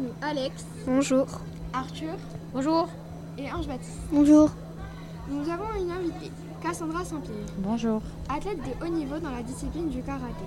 nous 0.00 0.12
Alex, 0.22 0.64
Bonjour. 0.86 1.26
Arthur 1.72 2.14
Bonjour. 2.52 2.88
et 3.38 3.50
Ange 3.52 3.66
Baptiste. 3.68 3.98
Bonjour. 4.10 4.50
Nous 5.28 5.48
avons 5.48 5.72
une 5.80 5.90
invitée, 5.90 6.30
Cassandra 6.62 7.04
Saint-Pierre, 7.04 7.46
Bonjour. 7.58 8.02
athlète 8.28 8.58
de 8.58 8.84
haut 8.84 8.88
niveau 8.88 9.18
dans 9.18 9.30
la 9.30 9.42
discipline 9.42 9.88
du 9.88 10.02
karaté. 10.02 10.44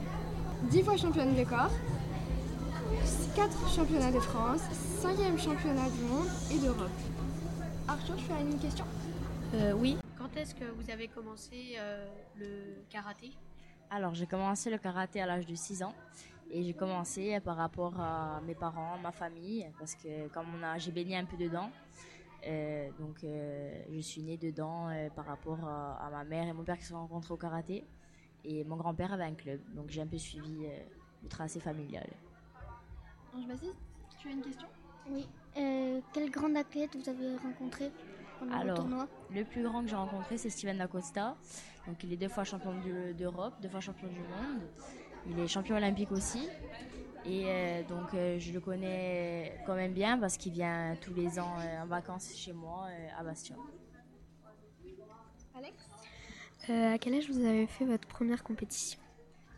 10 0.69 0.83
fois 0.83 0.97
championne 0.97 1.35
de 1.35 1.43
corps, 1.43 1.71
4 3.35 3.69
championnats 3.75 4.11
de 4.11 4.19
France, 4.19 4.61
5e 5.01 5.37
championnat 5.39 5.89
du 5.89 6.03
monde 6.03 6.27
et 6.51 6.57
d'Europe. 6.59 6.89
Arthur, 7.87 8.15
tu 8.15 8.31
as 8.33 8.41
une 8.41 8.57
question? 8.59 8.85
Euh, 9.55 9.73
oui. 9.73 9.97
Quand 10.17 10.29
est-ce 10.37 10.55
que 10.55 10.65
vous 10.65 10.89
avez 10.91 11.07
commencé 11.07 11.75
euh, 11.77 12.05
le 12.37 12.81
karaté? 12.89 13.31
Alors, 13.91 14.15
j'ai 14.15 14.25
commencé 14.25 14.69
le 14.69 14.77
karaté 14.77 15.21
à 15.21 15.25
l'âge 15.25 15.45
de 15.45 15.55
6 15.55 15.83
ans. 15.83 15.93
Et 16.51 16.63
j'ai 16.63 16.73
commencé 16.73 17.39
par 17.39 17.57
rapport 17.57 17.99
à 17.99 18.39
mes 18.45 18.53
parents, 18.55 18.97
ma 19.01 19.11
famille, 19.11 19.67
parce 19.79 19.95
que 19.95 20.27
comme 20.29 20.45
on 20.59 20.63
a, 20.63 20.77
j'ai 20.77 20.91
baigné 20.91 21.17
un 21.17 21.25
peu 21.25 21.35
dedans, 21.35 21.69
euh, 22.45 22.89
donc 22.99 23.23
euh, 23.23 23.83
je 23.91 23.99
suis 24.01 24.21
née 24.21 24.37
dedans 24.37 24.89
euh, 24.89 25.09
par 25.09 25.25
rapport 25.25 25.59
à, 25.67 26.05
à 26.05 26.09
ma 26.11 26.23
mère 26.23 26.47
et 26.47 26.53
mon 26.53 26.63
père 26.63 26.77
qui 26.77 26.83
se 26.83 26.89
sont 26.89 26.99
rencontrés 26.99 27.33
au 27.33 27.37
karaté. 27.37 27.83
Et 28.45 28.63
mon 28.65 28.75
grand-père 28.75 29.13
avait 29.13 29.23
un 29.23 29.33
club, 29.35 29.61
donc 29.73 29.89
j'ai 29.89 30.01
un 30.01 30.07
peu 30.07 30.17
suivi 30.17 30.65
euh, 30.65 30.77
le 31.23 31.29
tracé 31.29 31.59
familial. 31.59 32.07
Ange 33.35 33.47
Baptiste, 33.47 33.77
tu 34.19 34.27
as 34.27 34.31
une 34.31 34.41
question? 34.41 34.67
Oui. 35.09 35.27
Euh, 35.57 36.01
quel 36.13 36.29
grand 36.29 36.53
athlète 36.55 36.95
vous 36.95 37.09
avez 37.09 37.35
rencontré 37.37 37.89
pendant 38.39 38.53
Alors, 38.53 38.75
le 38.75 38.81
tournoi? 38.81 39.07
Le 39.31 39.43
plus 39.43 39.63
grand 39.63 39.81
que 39.81 39.87
j'ai 39.87 39.95
rencontré, 39.95 40.37
c'est 40.37 40.49
Steven 40.49 40.77
Dacosta. 40.77 41.35
Donc, 41.87 42.03
il 42.03 42.13
est 42.13 42.17
deux 42.17 42.27
fois 42.29 42.43
champion 42.43 42.73
du- 42.81 43.13
d'Europe, 43.13 43.53
deux 43.61 43.69
fois 43.69 43.79
champion 43.79 44.07
du 44.07 44.19
monde. 44.19 44.61
Il 45.29 45.39
est 45.39 45.47
champion 45.47 45.75
olympique 45.77 46.11
aussi. 46.11 46.49
Et 47.25 47.45
euh, 47.47 47.83
donc, 47.83 48.13
euh, 48.13 48.37
je 48.37 48.51
le 48.51 48.59
connais 48.59 49.57
quand 49.65 49.75
même 49.75 49.93
bien 49.93 50.17
parce 50.17 50.35
qu'il 50.35 50.51
vient 50.51 50.95
tous 50.99 51.13
les 51.13 51.39
ans 51.39 51.55
euh, 51.59 51.83
en 51.83 51.85
vacances 51.85 52.35
chez 52.35 52.51
moi 52.51 52.87
euh, 52.89 53.07
à 53.19 53.23
Bastion. 53.23 53.55
Alex? 55.55 55.73
Euh, 56.69 56.93
À 56.93 56.97
quel 56.97 57.13
âge 57.15 57.29
vous 57.29 57.39
avez 57.45 57.65
fait 57.67 57.85
votre 57.85 58.07
première 58.07 58.43
compétition? 58.43 58.99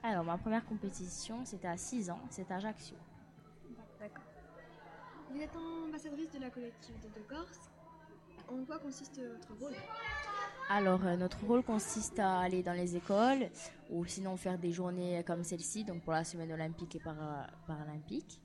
Alors, 0.04 0.24
ma 0.24 0.38
première 0.38 0.64
compétition, 0.66 1.44
c'était 1.46 1.68
à 1.68 1.78
6 1.78 2.12
ans, 2.12 2.20
c'était 2.30 2.54
à 2.54 2.58
Ajaccio. 2.58 2.96
Vous 5.32 5.42
êtes 5.42 5.56
ambassadrice 5.56 6.32
de 6.32 6.40
la 6.40 6.50
collectivité 6.52 7.08
de 7.16 7.22
Corse. 7.28 7.60
En 8.48 8.64
quoi 8.66 8.80
consiste 8.80 9.20
votre 9.20 9.54
rôle? 9.60 9.74
Alors, 10.70 11.06
euh, 11.06 11.16
notre 11.16 11.44
rôle 11.46 11.64
consiste 11.64 12.20
à 12.20 12.40
aller 12.40 12.64
dans 12.64 12.74
les 12.74 12.96
écoles 12.96 13.50
ou 13.90 14.06
sinon 14.06 14.36
faire 14.38 14.58
des 14.58 14.72
journées 14.72 15.24
comme 15.26 15.44
celle-ci, 15.44 15.84
donc 15.84 16.02
pour 16.04 16.14
la 16.14 16.24
semaine 16.24 16.52
olympique 16.52 16.96
et 16.96 17.00
para- 17.00 17.48
paralympique. 17.68 18.40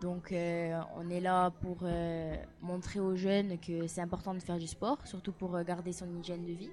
Donc, 0.00 0.32
euh, 0.32 0.80
on 0.96 1.10
est 1.10 1.20
là 1.20 1.50
pour 1.50 1.78
euh, 1.82 2.36
montrer 2.62 3.00
aux 3.00 3.16
jeunes 3.16 3.58
que 3.58 3.86
c'est 3.88 4.00
important 4.00 4.32
de 4.32 4.38
faire 4.40 4.58
du 4.58 4.66
sport, 4.66 5.06
surtout 5.06 5.32
pour 5.32 5.60
garder 5.64 5.92
son 5.92 6.08
hygiène 6.18 6.44
de 6.44 6.52
vie 6.52 6.70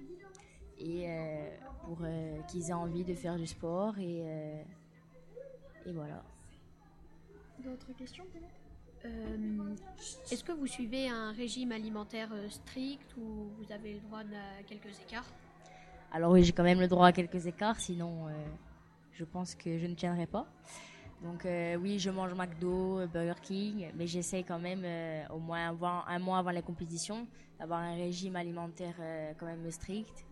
et 0.77 1.09
euh, 1.09 1.49
pour 1.85 1.99
qu'ils 2.47 2.69
aient 2.69 2.73
envie 2.73 3.03
de 3.03 3.15
faire 3.15 3.37
du 3.37 3.47
sport 3.47 3.97
et, 3.97 4.63
et 5.85 5.91
voilà. 5.93 6.23
D'autres 7.59 7.93
questions 7.93 8.25
peut-être? 8.31 8.64
Euh, 9.05 9.75
Est-ce 10.31 10.43
que 10.43 10.51
vous 10.51 10.67
suivez 10.67 11.09
un 11.09 11.31
régime 11.31 11.71
alimentaire 11.71 12.29
euh, 12.33 12.49
strict 12.49 13.15
ou 13.17 13.49
vous 13.57 13.71
avez 13.71 13.93
le 13.93 13.99
droit 13.99 14.21
à 14.21 14.63
quelques 14.63 14.99
écarts? 15.01 15.31
Alors 16.11 16.31
oui, 16.31 16.43
j'ai 16.43 16.53
quand 16.53 16.63
même 16.63 16.79
le 16.79 16.87
droit 16.87 17.07
à 17.07 17.11
quelques 17.11 17.45
écarts, 17.45 17.79
sinon 17.79 18.27
euh, 18.27 18.31
je 19.13 19.23
pense 19.25 19.53
que 19.53 19.77
je 19.77 19.85
ne 19.85 19.93
tiendrai 19.93 20.25
pas. 20.25 20.47
Donc 21.21 21.45
euh, 21.45 21.75
oui, 21.75 21.99
je 21.99 22.09
mange 22.09 22.33
McDo, 22.33 23.05
Burger 23.07 23.39
King, 23.41 23.91
mais 23.95 24.07
j'essaye 24.07 24.43
quand 24.43 24.59
même 24.59 24.81
euh, 24.83 25.23
au 25.29 25.39
moins 25.39 25.69
avant- 25.69 26.03
un 26.07 26.19
mois 26.19 26.39
avant 26.39 26.51
la 26.51 26.61
compétition 26.61 27.27
d'avoir 27.59 27.79
un 27.79 27.95
régime 27.95 28.35
alimentaire 28.35 28.95
euh, 28.99 29.33
quand 29.37 29.45
même 29.45 29.69
strict 29.71 30.25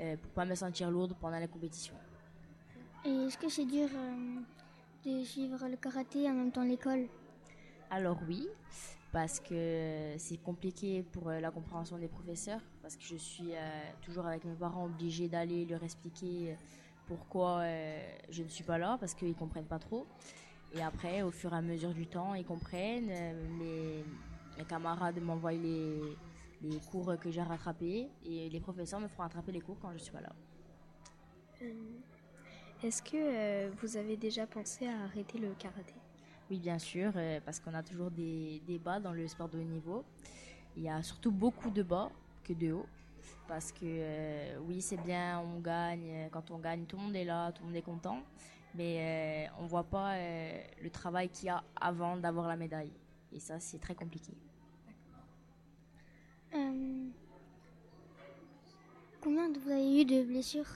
euh, 0.00 0.16
pour 0.16 0.30
pas 0.32 0.44
me 0.44 0.54
sentir 0.54 0.90
lourde 0.90 1.14
pendant 1.20 1.38
la 1.38 1.48
compétition. 1.48 1.94
Et 3.04 3.10
est-ce 3.26 3.38
que 3.38 3.48
c'est 3.48 3.64
dur 3.64 3.88
euh, 3.94 4.40
de 5.06 5.24
suivre 5.24 5.66
le 5.68 5.76
karaté 5.76 6.28
en 6.28 6.34
même 6.34 6.52
temps 6.52 6.64
l'école? 6.64 7.06
Alors 7.90 8.18
oui, 8.28 8.46
parce 9.12 9.40
que 9.40 10.14
c'est 10.18 10.36
compliqué 10.36 11.02
pour 11.02 11.28
euh, 11.28 11.40
la 11.40 11.50
compréhension 11.50 11.96
des 11.96 12.08
professeurs, 12.08 12.60
parce 12.82 12.96
que 12.96 13.02
je 13.02 13.16
suis 13.16 13.54
euh, 13.54 13.90
toujours 14.02 14.26
avec 14.26 14.44
mes 14.44 14.54
parents 14.54 14.84
obligée 14.84 15.28
d'aller 15.28 15.64
leur 15.64 15.82
expliquer 15.82 16.52
euh, 16.52 16.54
pourquoi 17.06 17.62
je 18.28 18.42
ne 18.42 18.48
suis 18.48 18.64
pas 18.64 18.76
là, 18.76 18.98
parce 19.00 19.14
qu'ils 19.14 19.34
comprennent 19.34 19.64
pas 19.64 19.78
trop. 19.78 20.06
Et 20.74 20.82
après, 20.82 21.22
au 21.22 21.30
fur 21.30 21.54
et 21.54 21.56
à 21.56 21.62
mesure 21.62 21.94
du 21.94 22.06
temps, 22.06 22.34
ils 22.34 22.44
comprennent. 22.44 23.06
mes, 23.56 24.04
mes 24.58 24.64
camarades 24.68 25.18
m'envoient 25.22 25.52
les, 25.52 25.98
les 26.60 26.78
cours 26.90 27.16
que 27.18 27.30
j'ai 27.30 27.40
rattrapés, 27.40 28.10
et 28.26 28.50
les 28.50 28.60
professeurs 28.60 29.00
me 29.00 29.08
feront 29.08 29.22
rattraper 29.22 29.52
les 29.52 29.62
cours 29.62 29.78
quand 29.80 29.90
je 29.94 29.98
suis 29.98 30.12
pas 30.12 30.20
là. 30.20 30.32
Est-ce 32.84 33.02
que 33.02 33.70
vous 33.80 33.96
avez 33.96 34.18
déjà 34.18 34.46
pensé 34.46 34.86
à 34.86 35.04
arrêter 35.04 35.38
le 35.38 35.54
karaté? 35.54 35.94
Oui, 36.50 36.58
bien 36.58 36.78
sûr, 36.78 37.12
euh, 37.16 37.40
parce 37.44 37.60
qu'on 37.60 37.74
a 37.74 37.82
toujours 37.82 38.10
des 38.10 38.62
débats 38.66 39.00
dans 39.00 39.12
le 39.12 39.26
sport 39.28 39.48
de 39.48 39.58
haut 39.58 39.62
niveau. 39.62 40.04
Il 40.76 40.82
y 40.84 40.88
a 40.88 41.02
surtout 41.02 41.30
beaucoup 41.32 41.70
de 41.70 41.82
bas 41.82 42.10
que 42.44 42.52
de 42.54 42.72
haut. 42.72 42.86
Parce 43.48 43.72
que 43.72 43.80
euh, 43.84 44.58
oui, 44.66 44.80
c'est 44.82 44.96
bien, 44.98 45.40
on 45.40 45.60
gagne. 45.60 46.08
euh, 46.10 46.28
Quand 46.30 46.50
on 46.50 46.58
gagne, 46.58 46.84
tout 46.86 46.96
le 46.96 47.02
monde 47.04 47.16
est 47.16 47.24
là, 47.24 47.52
tout 47.52 47.62
le 47.62 47.68
monde 47.68 47.76
est 47.76 47.82
content. 47.82 48.20
Mais 48.74 49.48
euh, 49.48 49.52
on 49.60 49.64
ne 49.64 49.68
voit 49.68 49.84
pas 49.84 50.14
euh, 50.14 50.62
le 50.82 50.90
travail 50.90 51.28
qu'il 51.30 51.46
y 51.46 51.50
a 51.50 51.62
avant 51.80 52.16
d'avoir 52.16 52.48
la 52.48 52.56
médaille. 52.56 52.92
Et 53.32 53.40
ça, 53.40 53.60
c'est 53.60 53.78
très 53.80 53.94
compliqué. 53.94 54.32
Combien 59.20 59.48
de- 59.48 59.58
vous 59.60 59.70
avez 59.70 60.00
eu 60.00 60.04
de 60.04 60.24
blessures? 60.24 60.66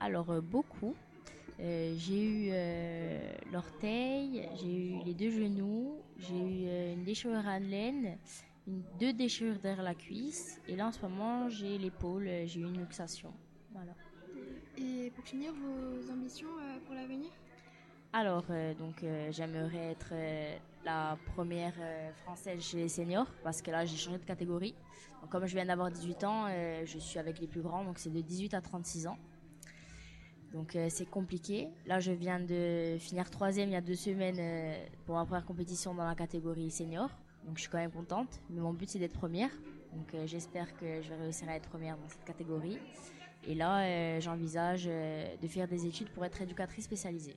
Alors, 0.00 0.40
beaucoup. 0.42 0.94
Euh, 1.58 1.94
j'ai 1.98 2.22
eu 2.22 2.48
euh, 2.52 3.32
l'orteil, 3.52 4.48
j'ai 4.60 4.72
eu 4.72 5.04
les 5.04 5.14
deux 5.14 5.30
genoux, 5.30 5.96
j'ai 6.18 6.34
eu 6.34 6.66
euh, 6.66 6.94
une 6.94 7.04
déchirure 7.04 7.46
à 7.46 7.58
laine, 7.58 8.16
une, 8.66 8.82
deux 8.98 9.12
déchirures 9.12 9.58
derrière 9.58 9.82
la 9.82 9.94
cuisse, 9.94 10.60
et 10.68 10.76
là 10.76 10.86
en 10.86 10.92
ce 10.92 11.00
moment 11.02 11.48
j'ai 11.48 11.76
l'épaule, 11.76 12.28
j'ai 12.46 12.60
eu 12.60 12.64
une 12.64 12.78
luxation. 12.78 13.32
Voilà. 13.72 13.92
Et 14.78 15.10
pour 15.10 15.24
finir, 15.24 15.52
vos 15.52 16.10
ambitions 16.10 16.48
pour 16.86 16.94
l'avenir? 16.94 17.30
Alors, 18.12 18.44
donc 18.78 19.04
j'aimerais 19.30 19.92
être 19.92 20.14
la 20.84 21.18
première 21.34 21.74
française 22.24 22.62
chez 22.62 22.78
les 22.78 22.88
seniors, 22.88 23.30
parce 23.44 23.60
que 23.60 23.70
là 23.70 23.84
j'ai 23.84 23.96
changé 23.96 24.18
de 24.18 24.24
catégorie. 24.24 24.74
Donc, 25.20 25.30
comme 25.30 25.46
je 25.46 25.54
viens 25.54 25.66
d'avoir 25.66 25.90
18 25.90 26.24
ans, 26.24 26.46
je 26.84 26.98
suis 26.98 27.18
avec 27.18 27.38
les 27.40 27.46
plus 27.46 27.60
grands, 27.60 27.84
donc 27.84 27.98
c'est 27.98 28.10
de 28.10 28.20
18 28.20 28.54
à 28.54 28.62
36 28.62 29.06
ans. 29.06 29.18
Donc 30.52 30.74
euh, 30.74 30.88
c'est 30.90 31.08
compliqué. 31.08 31.68
Là, 31.86 32.00
je 32.00 32.12
viens 32.12 32.40
de 32.40 32.96
finir 32.98 33.30
troisième 33.30 33.68
il 33.68 33.72
y 33.72 33.76
a 33.76 33.80
deux 33.80 33.94
semaines 33.94 34.38
euh, 34.38 34.86
pour 35.06 35.14
ma 35.14 35.24
première 35.24 35.44
compétition 35.44 35.94
dans 35.94 36.06
la 36.06 36.14
catégorie 36.14 36.70
senior. 36.70 37.08
Donc 37.44 37.56
je 37.56 37.62
suis 37.62 37.70
quand 37.70 37.78
même 37.78 37.92
contente. 37.92 38.40
Mais 38.50 38.60
mon 38.60 38.72
but 38.72 38.88
c'est 38.88 38.98
d'être 38.98 39.18
première. 39.18 39.50
Donc 39.94 40.14
euh, 40.14 40.26
j'espère 40.26 40.76
que 40.76 41.02
je 41.02 41.08
vais 41.08 41.16
réussir 41.16 41.48
à 41.48 41.56
être 41.56 41.68
première 41.68 41.96
dans 41.96 42.08
cette 42.08 42.24
catégorie. 42.24 42.78
Et 43.46 43.54
là, 43.54 44.20
j'envisage 44.20 44.84
de 44.84 45.48
faire 45.48 45.66
des 45.66 45.86
études 45.86 46.10
pour 46.10 46.22
être 46.26 46.42
éducatrice 46.42 46.84
spécialisée. 46.84 47.36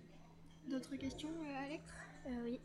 D'autres 0.69 0.97
questions, 0.97 1.29
Alex? 1.65 1.81
Oui. 2.43 2.59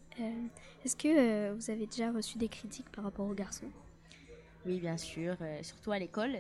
Est-ce 0.85 0.97
que 0.97 1.53
vous 1.53 1.71
avez 1.71 1.87
déjà 1.87 2.11
reçu 2.11 2.37
des 2.37 2.49
critiques 2.49 2.91
par 2.91 3.05
rapport 3.05 3.29
aux 3.29 3.35
garçons? 3.35 3.71
Oui, 4.67 4.81
bien 4.81 4.97
sûr, 4.97 5.37
surtout 5.63 5.93
à 5.93 6.01
l'école. 6.01 6.39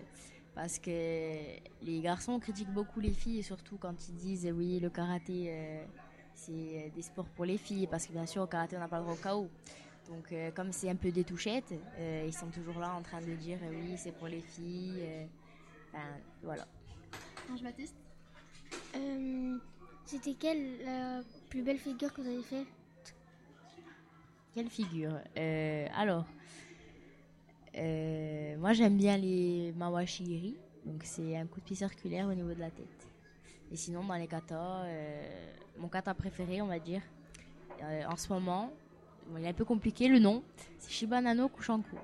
Parce 0.58 0.80
que 0.80 0.90
les 0.90 2.00
garçons 2.00 2.40
critiquent 2.40 2.72
beaucoup 2.72 2.98
les 2.98 3.12
filles, 3.12 3.44
surtout 3.44 3.76
quand 3.78 3.94
ils 4.08 4.16
disent 4.16 4.44
euh, 4.44 4.50
oui, 4.50 4.80
le 4.80 4.90
karaté, 4.90 5.44
euh, 5.52 5.84
c'est 6.34 6.50
euh, 6.52 6.88
des 6.96 7.02
sports 7.02 7.28
pour 7.28 7.44
les 7.44 7.58
filles. 7.58 7.86
Parce 7.86 8.08
que 8.08 8.12
bien 8.12 8.26
sûr, 8.26 8.42
au 8.42 8.48
karaté, 8.48 8.74
on 8.76 8.80
n'a 8.80 8.88
pas 8.88 8.98
le 8.98 9.04
droit 9.04 9.14
au 9.14 9.16
KO. 9.44 9.48
Donc, 10.08 10.32
euh, 10.32 10.50
comme 10.50 10.72
c'est 10.72 10.90
un 10.90 10.96
peu 10.96 11.12
des 11.12 11.22
touchettes, 11.22 11.72
euh, 12.00 12.24
ils 12.26 12.32
sont 12.34 12.48
toujours 12.48 12.80
là 12.80 12.92
en 12.92 13.02
train 13.02 13.20
de 13.20 13.32
dire 13.36 13.58
euh, 13.62 13.70
oui, 13.70 13.94
c'est 13.96 14.10
pour 14.10 14.26
les 14.26 14.40
filles. 14.40 15.00
euh, 15.02 15.26
Enfin, 15.92 16.04
voilà. 16.42 16.66
Ange 17.52 17.62
Baptiste 17.62 17.94
Euh, 18.96 19.58
C'était 20.06 20.34
quelle 20.34 20.84
la 20.84 21.20
plus 21.50 21.62
belle 21.62 21.78
figure 21.78 22.12
que 22.12 22.20
vous 22.20 22.26
avez 22.28 22.42
fait 22.42 22.66
Quelle 24.54 24.68
figure? 24.70 25.20
Euh, 25.36 25.86
Alors, 25.96 26.26
euh, 27.78 28.56
moi 28.58 28.72
j'aime 28.72 28.96
bien 28.96 29.16
les 29.16 29.72
mawashiri, 29.76 30.56
donc 30.84 31.02
c'est 31.04 31.36
un 31.36 31.46
coup 31.46 31.60
de 31.60 31.64
pied 31.64 31.76
circulaire 31.76 32.26
au 32.26 32.34
niveau 32.34 32.52
de 32.52 32.60
la 32.60 32.70
tête. 32.70 33.06
Et 33.70 33.76
sinon, 33.76 34.02
dans 34.04 34.14
les 34.14 34.26
katas, 34.26 34.82
euh, 34.84 35.52
mon 35.78 35.88
kata 35.88 36.14
préféré, 36.14 36.60
on 36.62 36.66
va 36.66 36.78
dire, 36.78 37.02
euh, 37.82 38.04
en 38.06 38.16
ce 38.16 38.32
moment, 38.32 38.72
bon, 39.28 39.38
il 39.38 39.44
est 39.44 39.48
un 39.48 39.52
peu 39.52 39.64
compliqué 39.64 40.08
le 40.08 40.18
nom, 40.18 40.42
c'est 40.78 40.90
Shibanano 40.90 41.48
Kushanku. 41.48 41.96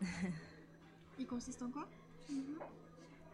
Il 1.18 1.26
consiste 1.26 1.62
en 1.62 1.70
quoi? 1.70 1.86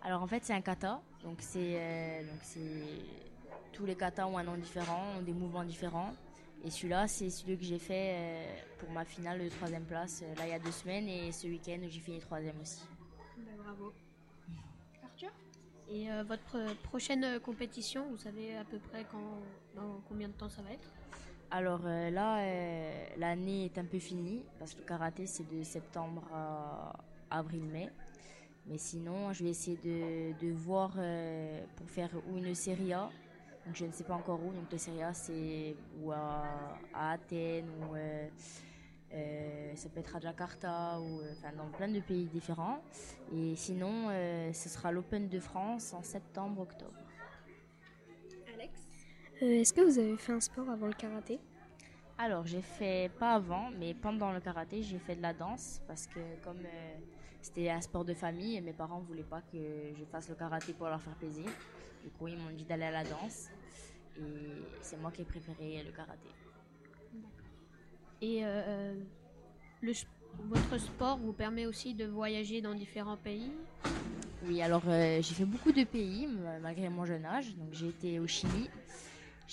Alors 0.02 0.22
en 0.22 0.26
fait, 0.26 0.44
c'est 0.44 0.52
un 0.52 0.60
kata, 0.60 1.00
donc 1.24 1.38
c'est 1.40 2.24
donc 2.24 2.38
c'est 2.42 2.84
tous 3.72 3.86
les 3.86 3.96
katas 3.96 4.26
ont 4.26 4.38
un 4.38 4.44
nom 4.44 4.56
différent, 4.56 5.02
ont 5.18 5.22
des 5.22 5.32
mouvements 5.32 5.64
différents. 5.64 6.12
Et 6.64 6.70
celui-là, 6.70 7.08
c'est 7.08 7.28
celui 7.28 7.58
que 7.58 7.64
j'ai 7.64 7.78
fait 7.78 8.14
euh, 8.14 8.54
pour 8.78 8.90
ma 8.90 9.04
finale 9.04 9.42
de 9.42 9.48
troisième 9.48 9.84
place, 9.84 10.22
euh, 10.22 10.34
là 10.36 10.46
il 10.46 10.50
y 10.50 10.54
a 10.54 10.60
deux 10.60 10.70
semaines, 10.70 11.08
et 11.08 11.32
ce 11.32 11.48
week-end 11.48 11.80
j'ai 11.88 12.00
fini 12.00 12.20
troisième 12.20 12.60
aussi. 12.60 12.82
Ben, 13.36 13.56
bravo. 13.56 13.92
Arthur? 15.02 15.30
Et 15.90 16.08
euh, 16.08 16.22
votre 16.22 16.76
prochaine 16.84 17.40
compétition, 17.40 18.06
vous 18.10 18.16
savez 18.16 18.56
à 18.56 18.64
peu 18.64 18.78
près 18.78 19.04
quand, 19.10 19.40
dans 19.74 20.00
combien 20.08 20.28
de 20.28 20.34
temps 20.34 20.48
ça 20.48 20.62
va 20.62 20.70
être? 20.72 20.88
Alors 21.50 21.80
euh, 21.84 22.10
là, 22.10 22.38
euh, 22.38 23.06
l'année 23.18 23.64
est 23.64 23.76
un 23.78 23.84
peu 23.84 23.98
finie, 23.98 24.44
parce 24.60 24.72
que 24.74 24.80
le 24.80 24.86
karaté 24.86 25.26
c'est 25.26 25.50
de 25.52 25.64
septembre 25.64 26.22
à 26.32 26.92
avril-mai. 27.30 27.90
Mais 28.66 28.78
sinon, 28.78 29.32
je 29.32 29.42
vais 29.42 29.50
essayer 29.50 29.76
de, 29.78 30.38
de 30.38 30.52
voir 30.52 30.92
euh, 30.96 31.64
pour 31.74 31.90
faire 31.90 32.10
ou 32.30 32.38
une 32.38 32.54
série 32.54 32.92
A. 32.92 33.10
Je 33.72 33.84
ne 33.86 33.92
sais 33.92 34.04
pas 34.04 34.14
encore 34.14 34.40
où. 34.44 34.52
Donc 34.52 34.70
la 34.70 34.78
série 34.78 35.02
A 35.02 35.14
c'est 35.14 35.76
ou 36.00 36.12
à, 36.12 36.78
Athènes 36.94 37.68
ou 37.80 37.94
euh, 37.94 38.28
euh, 39.14 39.72
ça 39.76 39.88
peut 39.88 40.00
être 40.00 40.16
à 40.16 40.20
Jakarta 40.20 40.98
ou 41.00 41.20
euh, 41.20 41.32
enfin 41.32 41.54
dans 41.56 41.70
plein 41.70 41.88
de 41.88 42.00
pays 42.00 42.26
différents. 42.26 42.82
Et 43.34 43.54
sinon, 43.56 44.08
ce 44.52 44.68
sera 44.68 44.92
l'Open 44.92 45.28
de 45.28 45.40
France 45.40 45.92
en 45.94 46.02
septembre-octobre. 46.02 46.98
Alex? 48.54 48.80
Est-ce 49.40 49.72
que 49.72 49.80
vous 49.80 49.98
avez 49.98 50.16
fait 50.16 50.32
un 50.32 50.40
sport 50.40 50.68
avant 50.68 50.86
le 50.86 50.94
karaté? 50.94 51.38
Alors, 52.22 52.46
j'ai 52.46 52.62
fait 52.62 53.10
pas 53.18 53.32
avant, 53.34 53.70
mais 53.80 53.94
pendant 53.94 54.30
le 54.32 54.38
karaté, 54.40 54.80
j'ai 54.82 54.98
fait 54.98 55.16
de 55.16 55.22
la 55.22 55.32
danse 55.32 55.80
parce 55.88 56.06
que 56.06 56.20
comme 56.44 56.58
euh, 56.64 56.94
c'était 57.40 57.68
un 57.68 57.80
sport 57.80 58.04
de 58.04 58.14
famille, 58.14 58.60
mes 58.60 58.72
parents 58.72 59.00
voulaient 59.00 59.24
pas 59.24 59.40
que 59.40 59.58
je 59.98 60.04
fasse 60.04 60.28
le 60.28 60.36
karaté 60.36 60.72
pour 60.72 60.86
leur 60.86 61.00
faire 61.02 61.16
plaisir. 61.16 61.46
Du 62.04 62.10
coup, 62.10 62.28
ils 62.28 62.36
m'ont 62.36 62.50
dit 62.56 62.62
d'aller 62.64 62.84
à 62.84 62.92
la 62.92 63.02
danse 63.02 63.48
et 64.16 64.22
c'est 64.82 64.96
moi 64.98 65.10
qui 65.10 65.22
ai 65.22 65.24
préféré 65.24 65.82
le 65.84 65.90
karaté. 65.90 66.28
Et 68.20 68.44
euh, 68.44 68.94
le, 69.80 69.90
s- 69.90 70.06
votre 70.48 70.78
sport 70.78 71.18
vous 71.18 71.32
permet 71.32 71.66
aussi 71.66 71.92
de 71.92 72.04
voyager 72.04 72.60
dans 72.60 72.74
différents 72.74 73.16
pays? 73.16 73.50
Oui, 74.44 74.62
alors 74.62 74.82
euh, 74.86 75.20
j'ai 75.22 75.34
fait 75.34 75.44
beaucoup 75.44 75.72
de 75.72 75.82
pays 75.82 76.28
malgré 76.62 76.88
mon 76.88 77.04
jeune 77.04 77.24
âge. 77.24 77.56
Donc 77.56 77.72
j'ai 77.72 77.88
été 77.88 78.20
au 78.20 78.28
Chili, 78.28 78.70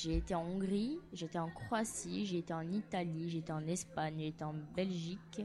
j'ai 0.02 0.18
été 0.18 0.34
en 0.36 0.44
Hongrie, 0.44 0.98
j'étais 1.14 1.40
en 1.40 1.50
Croatie, 1.50 2.26
j'ai 2.26 2.40
été 2.40 2.54
en 2.54 2.62
Italie, 2.72 3.38
été 3.38 3.52
en 3.52 3.66
Espagne, 3.68 4.16
j'ai 4.20 4.28
été 4.28 4.44
en 4.44 4.54
Belgique, 4.76 5.42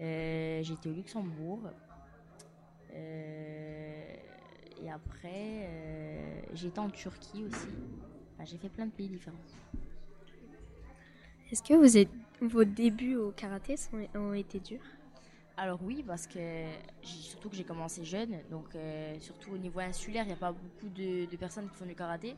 euh, 0.00 0.62
j'ai 0.62 0.72
été 0.72 0.88
au 0.88 0.94
Luxembourg. 0.94 1.60
Euh, 2.94 4.16
et 4.82 4.90
après, 4.90 5.66
euh, 5.68 6.40
j'ai 6.54 6.68
été 6.68 6.78
en 6.80 6.88
Turquie 6.88 7.44
aussi. 7.44 7.68
Enfin, 8.34 8.44
j'ai 8.44 8.56
fait 8.56 8.68
plein 8.68 8.86
de 8.86 8.90
pays 8.90 9.08
différents. 9.08 9.36
Est-ce 11.52 11.62
que 11.62 11.74
vous 11.74 11.96
êtes, 11.96 12.08
vos 12.40 12.64
débuts 12.64 13.16
au 13.16 13.30
karaté 13.32 13.76
sont- 13.76 14.08
ont 14.14 14.32
été 14.32 14.60
durs? 14.60 14.80
Alors 15.56 15.78
oui, 15.84 16.02
parce 16.06 16.26
que 16.26 16.38
surtout 17.02 17.48
que 17.48 17.54
j'ai 17.54 17.64
commencé 17.64 18.04
jeune, 18.04 18.38
donc 18.50 18.74
euh, 18.74 19.14
surtout 19.20 19.52
au 19.52 19.58
niveau 19.58 19.78
insulaire, 19.78 20.24
il 20.24 20.28
n'y 20.28 20.32
a 20.32 20.36
pas 20.36 20.50
beaucoup 20.52 20.88
de, 20.88 21.30
de 21.30 21.36
personnes 21.36 21.68
qui 21.68 21.76
font 21.76 21.86
du 21.86 21.94
karaté. 21.94 22.34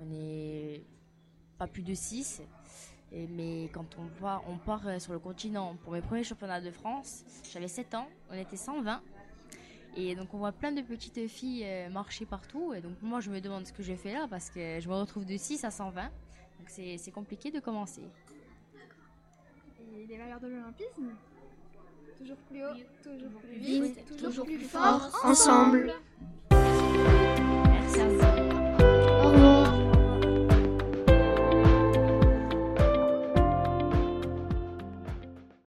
On 0.00 0.10
est 0.12 0.82
pas 1.58 1.66
plus 1.66 1.82
de 1.82 1.94
6. 1.94 2.42
mais 3.12 3.68
quand 3.72 3.86
on 3.98 4.06
part, 4.20 4.42
on 4.48 4.56
part 4.56 4.86
euh, 4.88 4.98
sur 4.98 5.12
le 5.12 5.18
continent 5.18 5.76
pour 5.82 5.92
mes 5.92 6.00
premiers 6.00 6.24
championnats 6.24 6.60
de 6.60 6.70
France, 6.70 7.24
j'avais 7.52 7.68
7 7.68 7.94
ans, 7.94 8.08
on 8.30 8.34
était 8.34 8.56
120. 8.56 9.00
Et 9.94 10.14
donc 10.14 10.32
on 10.32 10.38
voit 10.38 10.52
plein 10.52 10.72
de 10.72 10.80
petites 10.80 11.28
filles 11.28 11.64
euh, 11.66 11.90
marcher 11.90 12.24
partout. 12.24 12.72
Et 12.74 12.80
donc 12.80 12.94
moi 13.02 13.20
je 13.20 13.30
me 13.30 13.40
demande 13.40 13.66
ce 13.66 13.72
que 13.72 13.82
je 13.82 13.94
fais 13.94 14.12
là 14.12 14.26
parce 14.28 14.48
que 14.50 14.80
je 14.80 14.88
me 14.88 14.94
retrouve 14.94 15.26
de 15.26 15.36
6 15.36 15.64
à 15.64 15.70
120. 15.70 16.04
Donc 16.04 16.10
c'est 16.68 16.96
c'est 16.96 17.10
compliqué 17.10 17.50
de 17.50 17.60
commencer. 17.60 18.02
Et 19.94 20.06
les 20.06 20.16
valeurs 20.16 20.40
de 20.40 20.48
l'olympisme? 20.48 21.12
Toujours 22.16 22.36
plus 22.48 22.64
haut, 22.64 22.74
toujours 23.02 23.40
plus 23.40 23.58
vite, 23.58 24.04
toujours, 24.06 24.28
toujours 24.28 24.46
plus 24.46 24.58
fort, 24.60 25.10
ensemble. 25.24 25.92